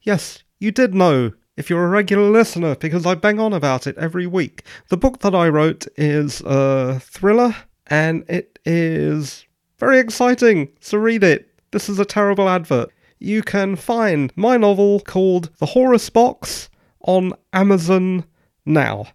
Yes, 0.00 0.42
you 0.58 0.70
did 0.70 0.94
know 0.94 1.32
if 1.56 1.70
you're 1.70 1.84
a 1.84 1.88
regular 1.88 2.30
listener, 2.30 2.74
because 2.74 3.06
I 3.06 3.14
bang 3.14 3.40
on 3.40 3.52
about 3.52 3.86
it 3.86 3.96
every 3.98 4.26
week. 4.26 4.62
The 4.88 4.96
book 4.96 5.20
that 5.20 5.34
I 5.34 5.48
wrote 5.48 5.86
is 5.96 6.42
a 6.42 7.00
thriller, 7.00 7.56
and 7.86 8.24
it 8.28 8.58
is 8.64 9.46
very 9.78 9.98
exciting, 9.98 10.68
so 10.80 10.98
read 10.98 11.22
it. 11.22 11.48
This 11.70 11.88
is 11.88 11.98
a 11.98 12.04
terrible 12.04 12.48
advert. 12.48 12.90
You 13.18 13.42
can 13.42 13.76
find 13.76 14.32
my 14.36 14.56
novel 14.56 15.00
called 15.00 15.50
The 15.58 15.66
Horus 15.66 16.10
Box 16.10 16.68
on 17.00 17.32
Amazon 17.52 18.24
now. 18.64 19.06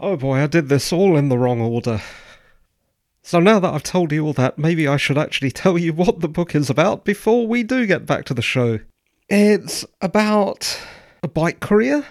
Oh 0.00 0.16
boy, 0.16 0.42
I 0.42 0.46
did 0.46 0.68
this 0.68 0.92
all 0.92 1.16
in 1.16 1.28
the 1.28 1.38
wrong 1.38 1.60
order. 1.60 2.00
So 3.22 3.40
now 3.40 3.58
that 3.58 3.72
I've 3.72 3.82
told 3.82 4.12
you 4.12 4.24
all 4.24 4.32
that, 4.34 4.58
maybe 4.58 4.86
I 4.86 4.96
should 4.96 5.18
actually 5.18 5.50
tell 5.52 5.78
you 5.78 5.92
what 5.92 6.20
the 6.20 6.28
book 6.28 6.54
is 6.54 6.70
about 6.70 7.04
before 7.04 7.46
we 7.46 7.62
do 7.62 7.86
get 7.86 8.06
back 8.06 8.24
to 8.26 8.34
the 8.34 8.42
show. 8.42 8.80
It's 9.28 9.84
about 10.00 10.80
a 11.22 11.28
bike 11.28 11.60
courier 11.60 12.04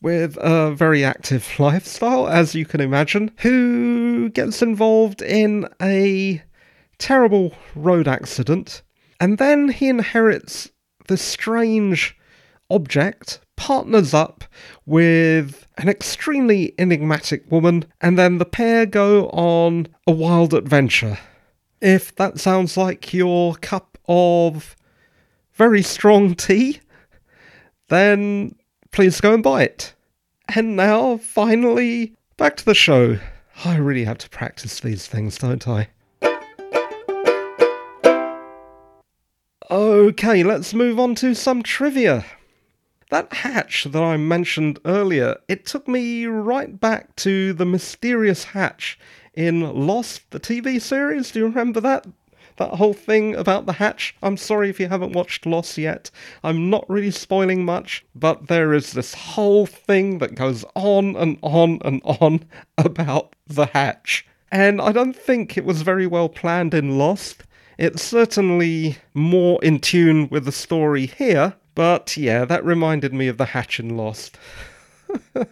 with 0.00 0.36
a 0.40 0.72
very 0.74 1.04
active 1.04 1.48
lifestyle, 1.58 2.28
as 2.28 2.54
you 2.54 2.64
can 2.64 2.80
imagine, 2.80 3.30
who 3.38 4.30
gets 4.30 4.62
involved 4.62 5.22
in 5.22 5.68
a 5.80 6.42
terrible 6.98 7.54
road 7.74 8.08
accident, 8.08 8.82
and 9.20 9.38
then 9.38 9.68
he 9.68 9.88
inherits 9.88 10.70
this 11.08 11.22
strange 11.22 12.16
object, 12.70 13.40
partners 13.56 14.14
up 14.14 14.44
with 14.86 15.66
an 15.78 15.88
extremely 15.88 16.74
enigmatic 16.78 17.50
woman, 17.50 17.84
and 18.00 18.18
then 18.18 18.38
the 18.38 18.44
pair 18.44 18.86
go 18.86 19.28
on 19.30 19.88
a 20.06 20.12
wild 20.12 20.54
adventure. 20.54 21.18
If 21.80 22.14
that 22.16 22.38
sounds 22.38 22.76
like 22.76 23.14
your 23.14 23.54
cup 23.56 23.98
of 24.06 24.76
very 25.54 25.82
strong 25.82 26.34
tea, 26.34 26.80
then 27.88 28.54
please 28.92 29.20
go 29.20 29.34
and 29.34 29.42
buy 29.42 29.64
it. 29.64 29.94
And 30.54 30.76
now, 30.76 31.18
finally, 31.18 32.14
back 32.36 32.56
to 32.56 32.64
the 32.64 32.74
show. 32.74 33.18
I 33.64 33.76
really 33.76 34.04
have 34.04 34.18
to 34.18 34.30
practice 34.30 34.80
these 34.80 35.06
things, 35.06 35.38
don't 35.38 35.66
I? 35.66 35.88
Okay, 39.70 40.42
let's 40.42 40.72
move 40.72 40.98
on 40.98 41.14
to 41.16 41.34
some 41.34 41.62
trivia. 41.62 42.24
That 43.10 43.32
hatch 43.32 43.84
that 43.84 44.02
I 44.02 44.16
mentioned 44.16 44.78
earlier, 44.84 45.36
it 45.48 45.66
took 45.66 45.86
me 45.86 46.26
right 46.26 46.78
back 46.80 47.14
to 47.16 47.52
the 47.52 47.66
mysterious 47.66 48.44
hatch 48.44 48.98
in 49.34 49.60
Lost, 49.60 50.30
the 50.30 50.40
TV 50.40 50.80
series. 50.80 51.30
Do 51.30 51.40
you 51.40 51.46
remember 51.46 51.80
that? 51.80 52.06
That 52.58 52.74
whole 52.74 52.92
thing 52.92 53.34
about 53.36 53.66
the 53.66 53.74
hatch. 53.74 54.14
I'm 54.22 54.36
sorry 54.36 54.68
if 54.68 54.80
you 54.80 54.88
haven't 54.88 55.12
watched 55.12 55.46
Lost 55.46 55.78
yet. 55.78 56.10
I'm 56.42 56.68
not 56.68 56.88
really 56.90 57.12
spoiling 57.12 57.64
much, 57.64 58.04
but 58.14 58.48
there 58.48 58.74
is 58.74 58.92
this 58.92 59.14
whole 59.14 59.64
thing 59.64 60.18
that 60.18 60.34
goes 60.34 60.64
on 60.74 61.14
and 61.16 61.38
on 61.42 61.78
and 61.84 62.02
on 62.04 62.44
about 62.78 63.34
the 63.46 63.66
hatch. 63.66 64.26
And 64.50 64.80
I 64.80 64.92
don't 64.92 65.16
think 65.16 65.56
it 65.56 65.64
was 65.64 65.82
very 65.82 66.06
well 66.06 66.28
planned 66.28 66.74
in 66.74 66.98
Lost. 66.98 67.44
It's 67.78 68.02
certainly 68.02 68.98
more 69.14 69.62
in 69.62 69.78
tune 69.78 70.28
with 70.28 70.44
the 70.44 70.52
story 70.52 71.06
here, 71.06 71.54
but 71.76 72.16
yeah, 72.16 72.44
that 72.44 72.64
reminded 72.64 73.14
me 73.14 73.28
of 73.28 73.38
the 73.38 73.44
hatch 73.44 73.78
in 73.78 73.96
Lost. 73.96 74.36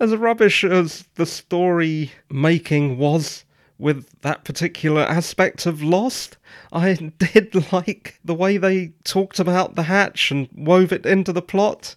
as 0.00 0.14
rubbish 0.14 0.64
as 0.64 1.04
the 1.14 1.24
story 1.24 2.12
making 2.30 2.98
was 2.98 3.44
with 3.78 4.20
that 4.22 4.44
particular 4.44 5.02
aspect 5.02 5.66
of 5.66 5.82
Lost, 5.82 6.36
I 6.72 6.94
did 7.18 7.72
like 7.72 8.18
the 8.24 8.34
way 8.34 8.56
they 8.56 8.92
talked 9.04 9.38
about 9.38 9.76
the 9.76 9.84
hatch 9.84 10.30
and 10.30 10.48
wove 10.52 10.92
it 10.92 11.06
into 11.06 11.32
the 11.32 11.42
plot. 11.42 11.94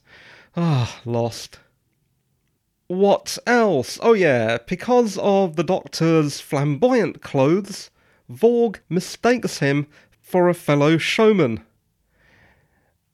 Ah, 0.55 1.01
Lost. 1.05 1.59
What 2.87 3.37
else? 3.47 3.97
Oh, 4.01 4.13
yeah, 4.13 4.57
because 4.67 5.17
of 5.17 5.55
the 5.55 5.63
Doctor's 5.63 6.41
flamboyant 6.41 7.21
clothes, 7.21 7.89
Vorg 8.29 8.79
mistakes 8.89 9.59
him 9.59 9.87
for 10.19 10.49
a 10.49 10.53
fellow 10.53 10.97
showman. 10.97 11.63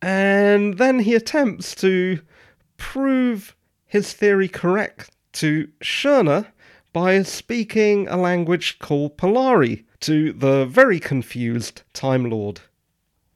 And 0.02 0.78
then 0.78 1.00
he 1.00 1.16
attempts 1.16 1.76
to 1.76 2.22
prove 2.78 3.56
his 3.86 4.14
theory 4.14 4.48
correct 4.48 5.12
to 5.34 5.68
Shirna 5.82 6.48
by 7.04 7.22
speaking 7.22 8.08
a 8.08 8.18
language 8.18 8.80
called 8.80 9.20
Polari 9.20 9.84
to 10.00 10.34
the 10.34 10.66
very 10.66 11.00
confused 11.00 11.84
Time 11.94 12.28
Lord. 12.28 12.62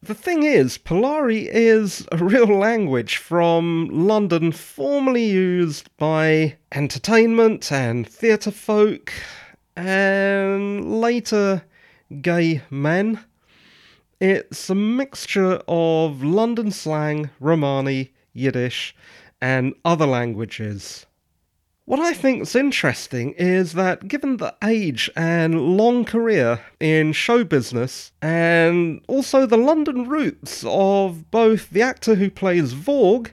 The 0.02 0.16
thing 0.16 0.42
is, 0.42 0.80
Polari 0.80 1.48
is 1.48 2.08
a 2.12 2.18
real 2.32 2.48
language 2.48 3.18
from 3.18 3.88
London 3.92 4.52
formerly 4.52 5.26
used 5.26 5.96
by 5.98 6.58
entertainment 6.72 7.72
and 7.72 8.08
theatre 8.08 8.50
folk 8.50 9.14
and 9.76 11.00
later 11.00 11.62
gay 12.20 12.64
men. 12.72 13.20
It's 14.20 14.72
a 14.72 14.76
mixture 14.76 15.62
of 15.68 16.24
London 16.24 16.72
slang, 16.72 17.30
Romani, 17.40 18.12
Yiddish, 18.34 18.96
and 19.40 19.76
other 19.86 20.08
languages. 20.08 21.06
What 21.86 22.00
I 22.00 22.14
think 22.14 22.44
is 22.44 22.56
interesting 22.56 23.34
is 23.38 23.74
that 23.74 24.08
given 24.08 24.38
the 24.38 24.56
age 24.64 25.10
and 25.16 25.78
long 25.78 26.06
career 26.06 26.62
in 26.80 27.12
show 27.12 27.44
business, 27.44 28.12
and 28.22 29.02
also 29.08 29.46
the 29.46 29.58
London 29.58 30.08
roots 30.08 30.64
of 30.68 31.32
both 31.32 31.72
the 31.72 31.82
actor 31.82 32.16
who 32.16 32.30
plays 32.30 32.74
Vorg, 32.74 33.32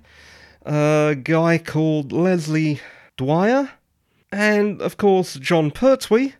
a 0.65 1.15
guy 1.23 1.59
called 1.59 2.11
Leslie 2.11 2.81
Dwyer, 3.19 3.71
and 4.33 4.81
of 4.81 4.97
course 4.97 5.35
Jon 5.35 5.71
Pertwee, 5.71 6.33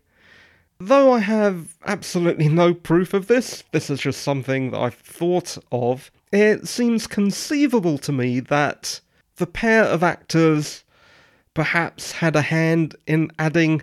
though 0.81 1.13
I 1.13 1.19
have 1.19 1.77
absolutely 1.85 2.49
no 2.49 2.73
proof 2.73 3.13
of 3.13 3.27
this, 3.27 3.65
this 3.73 3.91
is 3.91 4.01
just 4.01 4.23
something 4.23 4.71
that 4.71 4.81
I've 4.81 4.95
thought 4.95 5.59
of, 5.71 6.11
it 6.33 6.69
seems 6.69 7.07
conceivable 7.07 7.99
to 7.99 8.13
me 8.13 8.41
that 8.41 9.03
the 9.37 9.47
pair 9.47 9.85
of 9.85 10.03
actors 10.03 10.85
perhaps 11.59 12.13
had 12.13 12.37
a 12.37 12.43
hand 12.43 12.95
in 13.09 13.33
adding 13.37 13.83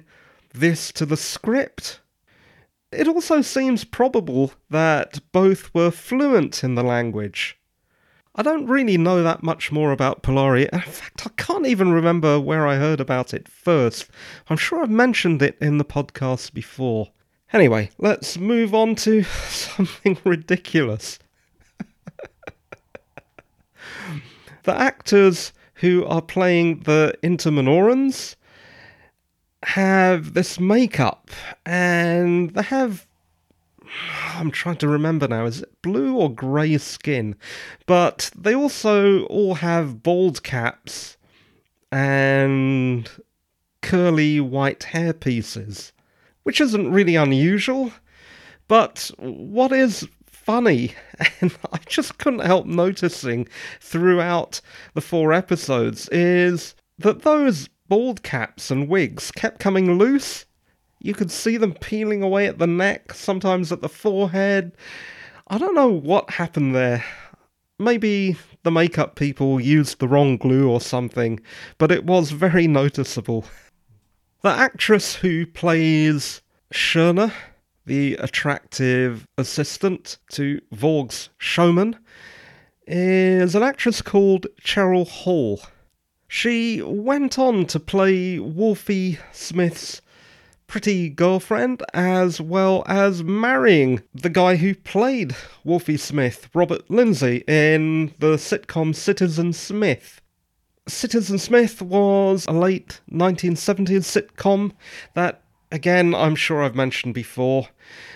this 0.53 0.93
to 0.93 1.05
the 1.05 1.17
script. 1.17 1.99
It 2.89 3.05
also 3.05 3.41
seems 3.41 3.83
probable 3.83 4.53
that 4.69 5.19
both 5.33 5.75
were 5.75 5.91
fluent 5.91 6.63
in 6.63 6.75
the 6.75 6.85
language. 6.85 7.59
I 8.33 8.43
don't 8.43 8.67
really 8.67 8.97
know 8.97 9.23
that 9.23 9.43
much 9.43 9.73
more 9.73 9.91
about 9.91 10.23
Polari. 10.23 10.69
In 10.69 10.79
fact, 10.79 11.27
I 11.27 11.31
can't 11.35 11.67
even 11.67 11.91
remember 11.91 12.39
where 12.39 12.65
I 12.65 12.77
heard 12.77 13.01
about 13.01 13.33
it 13.33 13.49
first. 13.49 14.09
I'm 14.49 14.55
sure 14.55 14.81
I've 14.81 14.89
mentioned 14.89 15.41
it 15.41 15.57
in 15.59 15.77
the 15.77 15.83
podcast 15.83 16.53
before. 16.53 17.09
Anyway, 17.51 17.89
let's 17.97 18.37
move 18.37 18.73
on 18.73 18.95
to 18.95 19.23
something 19.49 20.17
ridiculous. 20.23 21.19
the 24.63 24.73
actors 24.73 25.51
who 25.75 26.05
are 26.05 26.21
playing 26.21 26.81
the 26.81 27.17
Interminorans 27.23 28.35
have 29.63 30.33
this 30.33 30.59
makeup 30.59 31.31
and 31.65 32.51
they 32.51 32.61
have 32.61 33.07
I'm 34.35 34.51
trying 34.51 34.77
to 34.77 34.87
remember 34.87 35.27
now, 35.27 35.45
is 35.45 35.61
it 35.61 35.81
blue 35.81 36.17
or 36.17 36.33
grey 36.33 36.77
skin? 36.77 37.35
But 37.85 38.31
they 38.35 38.53
also 38.53 39.25
all 39.25 39.55
have 39.55 40.03
bald 40.03 40.43
caps 40.43 41.17
and 41.91 43.09
curly 43.81 44.39
white 44.39 44.85
hair 44.85 45.13
pieces, 45.13 45.93
which 46.43 46.59
isn't 46.59 46.91
really 46.91 47.15
unusual. 47.15 47.91
But 48.67 49.11
what 49.17 49.71
is 49.71 50.07
funny, 50.45 50.93
and 51.41 51.57
I 51.73 51.79
just 51.87 52.19
couldn't 52.19 52.45
help 52.45 52.67
noticing 52.67 53.47
throughout 53.81 54.61
the 54.93 55.01
four 55.01 55.33
episodes, 55.33 56.07
is 56.09 56.75
that 56.99 57.23
those 57.23 57.67
bald 57.89 58.21
caps 58.21 58.69
and 58.69 58.87
wigs 58.87 59.31
kept 59.31 59.59
coming 59.59 59.97
loose. 59.97 60.45
You 60.99 61.13
could 61.13 61.31
see 61.31 61.57
them 61.57 61.73
peeling 61.73 62.21
away 62.21 62.45
at 62.45 62.59
the 62.59 62.67
neck, 62.67 63.13
sometimes 63.13 63.71
at 63.71 63.81
the 63.81 63.89
forehead. 63.89 64.73
I 65.47 65.57
don't 65.57 65.75
know 65.75 65.89
what 65.89 66.29
happened 66.29 66.75
there. 66.75 67.03
Maybe 67.79 68.37
the 68.63 68.71
makeup 68.71 69.15
people 69.15 69.59
used 69.59 69.99
the 69.99 70.07
wrong 70.07 70.37
glue 70.37 70.69
or 70.69 70.79
something, 70.79 71.39
but 71.77 71.91
it 71.91 72.05
was 72.05 72.31
very 72.31 72.67
noticeable. 72.67 73.45
The 74.43 74.49
actress 74.49 75.15
who 75.15 75.45
plays 75.47 76.41
Shirna 76.71 77.33
the 77.85 78.15
attractive 78.15 79.27
assistant 79.37 80.17
to 80.31 80.61
Vorg's 80.73 81.29
showman, 81.37 81.97
is 82.87 83.55
an 83.55 83.63
actress 83.63 84.01
called 84.01 84.47
Cheryl 84.61 85.07
Hall. 85.07 85.61
She 86.27 86.81
went 86.81 87.37
on 87.37 87.65
to 87.67 87.79
play 87.79 88.39
Wolfie 88.39 89.19
Smith's 89.31 90.01
pretty 90.67 91.09
girlfriend, 91.09 91.83
as 91.93 92.41
well 92.41 92.83
as 92.87 93.23
marrying 93.23 94.01
the 94.13 94.29
guy 94.29 94.55
who 94.55 94.75
played 94.75 95.35
Wolfie 95.63 95.97
Smith, 95.97 96.49
Robert 96.53 96.89
Lindsay, 96.89 97.43
in 97.47 98.13
the 98.19 98.35
sitcom 98.35 98.95
Citizen 98.95 99.53
Smith. 99.53 100.21
Citizen 100.87 101.37
Smith 101.37 101.81
was 101.81 102.45
a 102.47 102.51
late 102.51 103.01
1970s 103.11 104.03
sitcom 104.03 104.71
that 105.13 105.41
Again, 105.75 106.15
I'm 106.15 106.35
sure 106.35 106.63
I've 106.63 106.73
mentioned 106.73 107.13
before, 107.13 107.67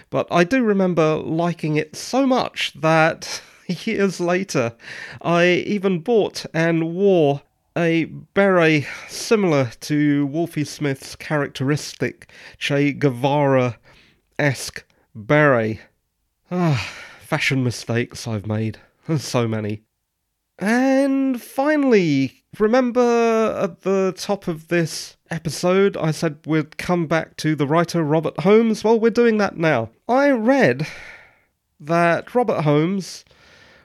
but 0.10 0.30
I 0.32 0.46
do 0.46 0.64
remember 0.64 1.18
liking 1.18 1.76
it 1.76 1.94
so 1.94 2.26
much 2.26 2.72
that 2.80 3.42
years 3.68 4.22
later 4.22 4.78
I 5.22 5.66
even 5.68 6.00
bought 6.00 6.46
and 6.54 6.96
wore 6.96 7.42
a 7.78 8.06
beret 8.06 8.88
similar 9.10 9.72
to 9.82 10.26
Wolfie 10.28 10.64
Smith's 10.64 11.18
characteristic 11.18 12.32
Che 12.60 12.94
Guevara 12.94 13.78
esque 14.40 14.86
beret. 15.14 15.82
Ah, 16.50 16.90
fashion 17.20 17.62
mistakes 17.62 18.26
I've 18.26 18.48
made. 18.48 18.80
So 19.18 19.50
many. 19.50 19.82
And 20.60 21.42
finally, 21.42 22.39
remember 22.58 23.60
at 23.62 23.82
the 23.82 24.14
top 24.18 24.48
of 24.48 24.70
this 24.70 25.18
episode 25.30 25.96
I 25.96 26.12
said 26.12 26.40
we'd 26.46 26.78
come 26.78 27.06
back 27.06 27.38
to 27.38 27.56
the 27.56 27.68
writer 27.68 28.04
Robert 28.04 28.40
Holmes? 28.40 28.84
Well, 28.84 29.00
we're 29.00 29.12
doing 29.12 29.38
that 29.38 29.58
now. 29.58 29.90
I 30.08 30.32
read 30.32 30.88
that 31.80 32.34
Robert 32.34 32.62
Holmes 32.62 33.24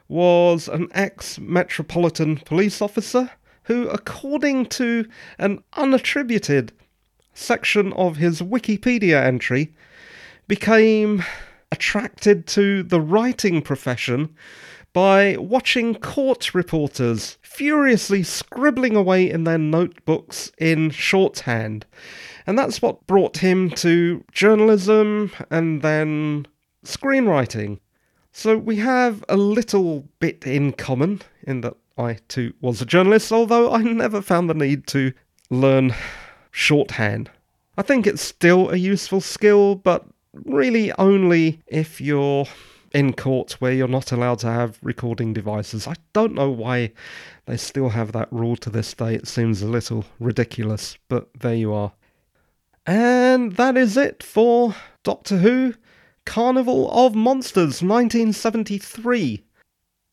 was 0.07 0.67
an 0.67 0.87
ex 0.91 1.39
Metropolitan 1.39 2.37
Police 2.37 2.81
officer 2.81 3.31
who, 3.63 3.87
according 3.89 4.67
to 4.67 5.07
an 5.39 5.63
unattributed 5.73 6.71
section 7.33 7.93
of 7.93 8.17
his 8.17 8.41
Wikipedia 8.41 9.23
entry, 9.23 9.73
became 10.47 11.23
attracted 11.71 12.45
to 12.47 12.83
the 12.83 13.01
writing 13.01 13.61
profession 13.61 14.35
by 14.95 15.35
watching 15.35 15.93
court 15.93 16.55
reporters 16.55 17.37
furiously 17.41 18.23
scribbling 18.23 18.95
away 18.95 19.29
in 19.29 19.43
their 19.43 19.57
notebooks 19.57 20.53
in 20.57 20.89
shorthand. 20.89 21.85
And 22.47 22.57
that's 22.57 22.81
what 22.81 23.05
brought 23.05 23.39
him 23.39 23.71
to 23.71 24.23
journalism 24.31 25.31
and 25.51 25.81
then 25.81 26.47
screenwriting. 26.85 27.79
So 28.31 28.57
we 28.57 28.77
have 28.77 29.21
a 29.27 29.35
little 29.35 30.07
bit 30.19 30.47
in 30.47 30.71
common 30.71 31.21
in 31.43 31.59
that 31.59 31.75
I 31.97 32.19
too 32.29 32.53
was 32.61 32.81
a 32.81 32.85
journalist, 32.85 33.33
although 33.33 33.73
I 33.73 33.81
never 33.81 34.21
found 34.21 34.49
the 34.49 34.53
need 34.53 34.87
to 34.87 35.11
learn 35.49 35.93
shorthand. 36.51 37.29
I 37.77 37.81
think 37.81 38.07
it's 38.07 38.21
still 38.21 38.69
a 38.69 38.77
useful 38.77 39.19
skill, 39.19 39.75
but 39.75 40.05
really 40.45 40.93
only 40.93 41.59
if 41.67 41.99
you're 41.99 42.45
in 42.95 43.11
court 43.11 43.59
where 43.59 43.73
you're 43.73 43.89
not 43.89 44.13
allowed 44.13 44.39
to 44.39 44.47
have 44.47 44.79
recording 44.81 45.33
devices. 45.33 45.85
I 45.85 45.95
don't 46.13 46.33
know 46.33 46.49
why 46.49 46.93
they 47.45 47.57
still 47.57 47.89
have 47.89 48.13
that 48.13 48.31
rule 48.31 48.55
to 48.55 48.69
this 48.69 48.93
day. 48.93 49.13
It 49.13 49.27
seems 49.27 49.61
a 49.61 49.67
little 49.67 50.05
ridiculous, 50.17 50.97
but 51.09 51.27
there 51.41 51.55
you 51.55 51.73
are. 51.73 51.91
And 52.85 53.57
that 53.57 53.75
is 53.75 53.97
it 53.97 54.23
for 54.23 54.75
Doctor 55.03 55.39
Who 55.39 55.73
Carnival 56.25 56.89
of 56.89 57.15
Monsters 57.15 57.83
1973. 57.83 59.43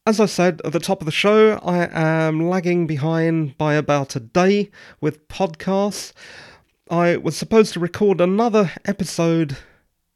As 0.05 0.19
I 0.19 0.27
said 0.27 0.61
at 0.65 0.73
the 0.73 0.81
top 0.81 1.01
of 1.01 1.07
the 1.07 1.13
show, 1.13 1.61
I 1.63 1.89
am 1.93 2.49
lagging 2.49 2.89
behind 2.89 3.57
by 3.57 3.75
about 3.75 4.17
a 4.17 4.21
day 4.21 4.73
with 5.01 5.29
podcasts. 5.29 6.13
I 6.91 7.17
was 7.17 7.37
supposed 7.37 7.75
to 7.75 7.81
record 7.81 8.21
another 8.21 8.73
episode 8.85 9.57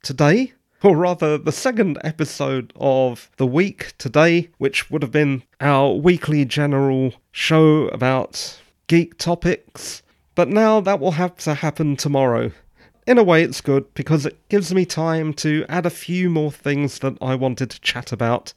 today, 0.03 0.55
or 0.83 0.97
rather, 0.97 1.39
the 1.39 1.53
second 1.53 1.99
episode 2.05 2.73
of 2.77 3.31
the 3.37 3.47
week 3.47 3.95
today, 3.99 4.51
which 4.59 4.91
would 4.91 5.03
have 5.03 5.11
been 5.11 5.43
our 5.61 5.95
weekly 5.95 6.45
general 6.45 7.15
show 7.33 7.89
about 7.89 8.61
geek 8.87 9.19
topics. 9.19 10.03
But 10.35 10.49
now 10.49 10.81
that 10.81 11.01
will 11.01 11.13
have 11.13 11.37
to 11.39 11.55
happen 11.55 11.97
tomorrow. 11.97 12.53
In 13.07 13.19
a 13.19 13.23
way, 13.23 13.43
it's 13.43 13.61
good 13.61 13.93
because 13.95 14.27
it 14.27 14.49
gives 14.49 14.75
me 14.75 14.85
time 14.85 15.33
to 15.35 15.65
add 15.69 15.87
a 15.87 15.91
few 15.91 16.29
more 16.29 16.51
things 16.51 16.99
that 16.99 17.17
I 17.23 17.37
wanted 17.37 17.71
to 17.71 17.81
chat 17.81 18.13
about 18.13 18.53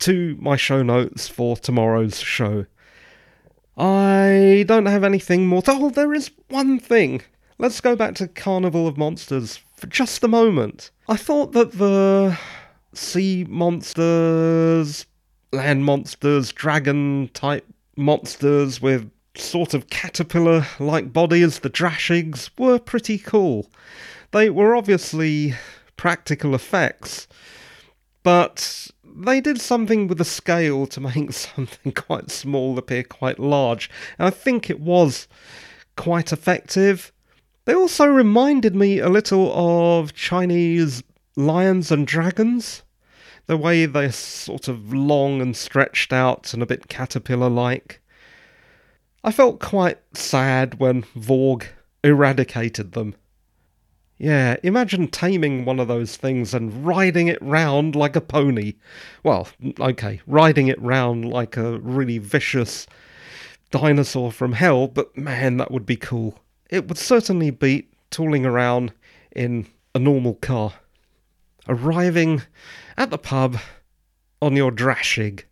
to 0.00 0.36
my 0.38 0.56
show 0.56 0.82
notes 0.82 1.28
for 1.28 1.56
tomorrow's 1.56 2.20
show. 2.20 2.66
I 3.76 4.64
don't 4.68 4.86
have 4.86 5.02
anything 5.02 5.46
more 5.46 5.62
to. 5.62 5.72
Oh, 5.72 5.90
there 5.90 6.14
is 6.14 6.30
one 6.48 6.78
thing. 6.78 7.22
Let's 7.58 7.80
go 7.80 7.96
back 7.96 8.14
to 8.16 8.28
Carnival 8.28 8.86
of 8.86 8.98
Monsters 8.98 9.60
for 9.76 9.86
just 9.86 10.24
a 10.24 10.28
moment. 10.28 10.90
I 11.08 11.16
thought 11.16 11.52
that 11.52 11.72
the 11.72 12.38
sea 12.92 13.46
monsters, 13.48 15.06
land 15.52 15.84
monsters, 15.84 16.52
dragon 16.52 17.30
type 17.34 17.66
monsters 17.96 18.80
with 18.80 19.10
sort 19.36 19.74
of 19.74 19.88
caterpillar 19.90 20.66
like 20.78 21.12
bodies, 21.12 21.60
the 21.60 21.70
Drashigs, 21.70 22.50
were 22.58 22.78
pretty 22.78 23.18
cool. 23.18 23.70
They 24.32 24.50
were 24.50 24.74
obviously 24.74 25.54
practical 25.96 26.54
effects, 26.54 27.28
but 28.22 28.90
they 29.04 29.40
did 29.40 29.60
something 29.60 30.08
with 30.08 30.18
the 30.18 30.24
scale 30.24 30.86
to 30.88 31.00
make 31.00 31.32
something 31.32 31.92
quite 31.92 32.30
small 32.30 32.78
appear 32.78 33.02
quite 33.02 33.38
large, 33.38 33.90
and 34.18 34.26
I 34.26 34.30
think 34.30 34.68
it 34.68 34.80
was 34.80 35.28
quite 35.96 36.32
effective. 36.32 37.12
They 37.66 37.74
also 37.74 38.06
reminded 38.06 38.76
me 38.76 39.00
a 39.00 39.08
little 39.08 39.52
of 39.52 40.14
Chinese 40.14 41.02
lions 41.36 41.90
and 41.90 42.06
dragons. 42.06 42.84
The 43.46 43.56
way 43.56 43.86
they're 43.86 44.12
sort 44.12 44.68
of 44.68 44.94
long 44.94 45.40
and 45.40 45.56
stretched 45.56 46.12
out 46.12 46.54
and 46.54 46.62
a 46.62 46.66
bit 46.66 46.88
caterpillar 46.88 47.50
like. 47.50 48.00
I 49.24 49.32
felt 49.32 49.58
quite 49.58 49.98
sad 50.14 50.78
when 50.78 51.02
Vorg 51.16 51.66
eradicated 52.04 52.92
them. 52.92 53.16
Yeah, 54.16 54.56
imagine 54.62 55.08
taming 55.08 55.64
one 55.64 55.80
of 55.80 55.88
those 55.88 56.16
things 56.16 56.54
and 56.54 56.86
riding 56.86 57.26
it 57.26 57.42
round 57.42 57.96
like 57.96 58.14
a 58.14 58.20
pony. 58.20 58.74
Well, 59.24 59.48
okay, 59.80 60.20
riding 60.28 60.68
it 60.68 60.80
round 60.80 61.24
like 61.24 61.56
a 61.56 61.80
really 61.80 62.18
vicious 62.18 62.86
dinosaur 63.72 64.30
from 64.30 64.52
hell, 64.52 64.86
but 64.86 65.16
man, 65.18 65.56
that 65.56 65.72
would 65.72 65.84
be 65.84 65.96
cool. 65.96 66.38
It 66.70 66.88
would 66.88 66.98
certainly 66.98 67.50
beat 67.50 67.92
tooling 68.10 68.46
around 68.46 68.92
in 69.34 69.66
a 69.94 69.98
normal 69.98 70.34
car. 70.34 70.74
Arriving 71.68 72.42
at 72.96 73.10
the 73.10 73.18
pub 73.18 73.58
on 74.40 74.56
your 74.56 74.70
Drashig. 74.70 75.44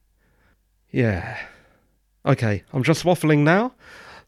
Yeah. 0.91 1.39
Okay, 2.27 2.63
I'm 2.73 2.83
just 2.83 3.05
waffling 3.05 3.39
now. 3.39 3.75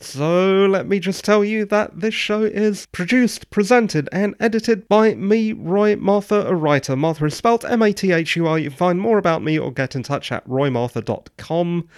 So 0.01 0.67
let 0.67 0.87
me 0.87 0.99
just 0.99 1.25
tell 1.25 1.43
you 1.43 1.65
that 1.67 2.01
this 2.01 2.13
show 2.13 2.43
is 2.43 2.87
produced, 2.93 3.49
presented, 3.51 4.09
and 4.13 4.35
edited 4.41 4.87
by 4.89 5.15
me, 5.15 5.53
Roy 5.55 5.97
Mathur, 5.97 6.47
a 6.47 6.55
writer. 6.55 6.95
Mathur 6.97 7.27
is 7.27 7.35
spelled 7.35 7.65
M 7.65 7.81
A 7.81 7.93
T 7.93 8.13
H 8.13 8.37
U 8.37 8.47
R. 8.47 8.59
You 8.59 8.69
can 8.69 8.77
find 8.77 9.01
more 9.01 9.17
about 9.17 9.43
me 9.43 9.59
or 9.59 9.73
get 9.73 9.97
in 9.97 10.03
touch 10.03 10.31
at 10.31 10.47
roymathur.com. 10.47 11.89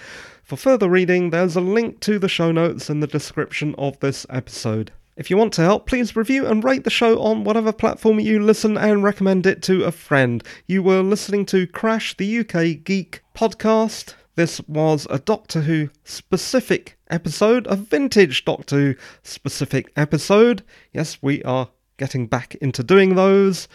For 0.49 0.57
further 0.57 0.89
reading, 0.89 1.29
there's 1.29 1.57
a 1.57 1.61
link 1.61 2.01
to 2.01 2.19
the 2.19 2.27
show 2.27 2.51
notes 2.51 2.89
in 2.89 3.01
the 3.01 3.07
description 3.07 3.75
of 3.77 4.01
this 4.01 4.25
episode. 4.31 4.93
If 5.15 5.29
you 5.29 5.37
want 5.37 5.53
to 5.53 5.61
help, 5.61 5.87
please 5.87 6.17
review 6.17 6.47
and 6.47 6.65
rate 6.65 6.85
the 6.85 6.91
show 6.91 7.21
on 7.21 7.45
whatever 7.45 7.71
platform 7.71 8.19
you 8.19 8.43
listen 8.43 8.79
and 8.79 9.05
recommend 9.05 9.45
it 9.45 9.61
to 9.65 9.85
a 9.85 9.93
friend. 9.93 10.43
You 10.67 10.83
were 10.83 11.03
listening 11.03 11.45
to 11.47 11.67
Crash, 11.67 12.17
the 12.17 12.39
UK 12.39 12.83
Geek 12.83 13.21
podcast. 13.37 14.15
This 14.37 14.59
was 14.63 15.07
a 15.11 15.19
Doctor 15.19 15.61
Who 15.61 15.91
specific 16.05 16.97
episode, 17.11 17.67
a 17.67 17.77
vintage 17.77 18.47
Doctor 18.47 18.77
Who 18.77 18.95
specific 19.23 19.93
episode. 19.97 20.65
Yes, 20.95 21.19
we 21.21 21.43
are 21.43 21.69
getting 21.99 22.27
back 22.27 22.55
into 22.57 22.83
doing 22.83 23.15
those. 23.15 23.69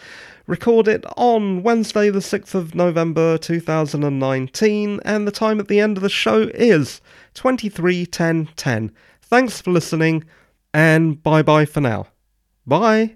Recorded 0.46 1.06
on 1.16 1.62
Wednesday, 1.62 2.10
the 2.10 2.18
6th 2.18 2.54
of 2.54 2.74
November 2.74 3.38
2019, 3.38 5.00
and 5.04 5.26
the 5.26 5.30
time 5.30 5.60
at 5.60 5.68
the 5.68 5.80
end 5.80 5.96
of 5.96 6.02
the 6.02 6.10
show 6.10 6.50
is 6.54 7.00
23:10:10. 7.34 8.90
Thanks 9.22 9.60
for 9.60 9.70
listening, 9.70 10.24
and 10.74 11.22
bye 11.22 11.42
bye 11.42 11.64
for 11.64 11.80
now. 11.80 12.08
Bye. 12.66 13.14